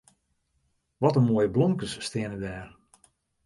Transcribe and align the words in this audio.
Wat 1.01 1.17
in 1.19 1.27
moaie 1.27 1.49
blomkes 1.55 1.93
steane 2.07 2.37
dêr. 2.43 2.67